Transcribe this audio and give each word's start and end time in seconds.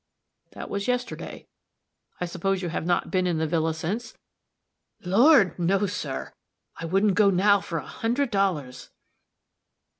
"That 0.53 0.67
was 0.71 0.87
yesterday. 0.87 1.45
I 2.19 2.25
suppose 2.25 2.63
you 2.63 2.69
have 2.69 2.87
not 2.87 3.11
been 3.11 3.27
in 3.27 3.37
the 3.37 3.45
villa 3.45 3.71
since?" 3.71 4.17
"Lord! 5.03 5.59
no, 5.59 5.85
sir. 5.85 6.33
I 6.77 6.85
wouldn't 6.85 7.13
go 7.13 7.29
now 7.29 7.61
for 7.61 7.77
a 7.77 7.85
hundred 7.85 8.31
dollars." 8.31 8.89